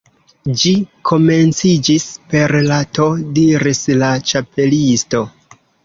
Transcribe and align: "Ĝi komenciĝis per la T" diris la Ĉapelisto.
"Ĝi 0.61 0.71
komenciĝis 1.09 2.07
per 2.33 2.57
la 2.73 2.81
T" 2.99 3.07
diris 3.39 3.87
la 4.03 4.13
Ĉapelisto. 4.33 5.27